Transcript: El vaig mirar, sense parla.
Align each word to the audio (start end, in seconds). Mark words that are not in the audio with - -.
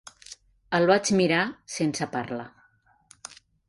El 0.77 0.87
vaig 0.93 1.13
mirar, 1.21 1.43
sense 1.77 2.11
parla. 2.19 2.51